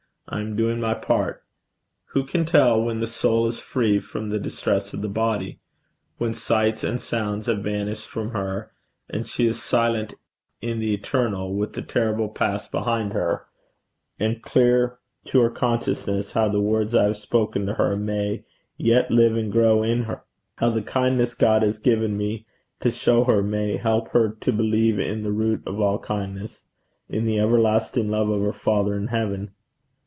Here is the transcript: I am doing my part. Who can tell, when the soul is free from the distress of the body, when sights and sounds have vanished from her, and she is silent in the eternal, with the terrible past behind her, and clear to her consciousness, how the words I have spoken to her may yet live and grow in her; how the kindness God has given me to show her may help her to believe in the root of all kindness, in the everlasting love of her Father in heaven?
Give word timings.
I 0.33 0.39
am 0.39 0.55
doing 0.55 0.79
my 0.79 0.93
part. 0.93 1.43
Who 2.11 2.23
can 2.23 2.45
tell, 2.45 2.81
when 2.81 3.01
the 3.01 3.07
soul 3.07 3.47
is 3.47 3.59
free 3.59 3.99
from 3.99 4.29
the 4.29 4.39
distress 4.39 4.93
of 4.93 5.01
the 5.01 5.09
body, 5.09 5.59
when 6.19 6.33
sights 6.33 6.85
and 6.85 7.01
sounds 7.01 7.47
have 7.47 7.57
vanished 7.61 8.07
from 8.07 8.29
her, 8.31 8.71
and 9.09 9.27
she 9.27 9.45
is 9.45 9.61
silent 9.61 10.13
in 10.61 10.79
the 10.79 10.93
eternal, 10.93 11.53
with 11.53 11.73
the 11.73 11.81
terrible 11.81 12.29
past 12.29 12.71
behind 12.71 13.11
her, 13.11 13.47
and 14.21 14.41
clear 14.41 14.99
to 15.25 15.41
her 15.41 15.49
consciousness, 15.49 16.31
how 16.31 16.47
the 16.47 16.61
words 16.61 16.95
I 16.95 17.05
have 17.05 17.17
spoken 17.17 17.65
to 17.65 17.73
her 17.73 17.97
may 17.97 18.45
yet 18.77 19.11
live 19.11 19.35
and 19.35 19.51
grow 19.51 19.83
in 19.83 20.03
her; 20.03 20.23
how 20.59 20.69
the 20.69 20.81
kindness 20.83 21.33
God 21.35 21.61
has 21.61 21.77
given 21.77 22.15
me 22.17 22.45
to 22.79 22.89
show 22.89 23.25
her 23.25 23.43
may 23.43 23.75
help 23.75 24.07
her 24.09 24.29
to 24.29 24.53
believe 24.53 24.97
in 24.97 25.23
the 25.23 25.31
root 25.33 25.61
of 25.67 25.81
all 25.81 25.99
kindness, 25.99 26.63
in 27.09 27.25
the 27.25 27.37
everlasting 27.37 28.09
love 28.09 28.29
of 28.29 28.41
her 28.41 28.53
Father 28.53 28.95
in 28.95 29.07
heaven? 29.07 29.51